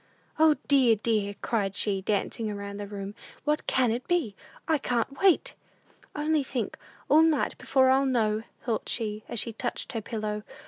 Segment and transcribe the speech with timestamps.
[0.39, 3.13] "O, dear, dear!" cried she, dancing about the room;
[3.43, 4.35] "what can it be?
[4.67, 5.53] I can't wait!"
[6.15, 6.75] "Only think;
[7.07, 10.41] all night before I'll know," thought she, as she touched her pillow.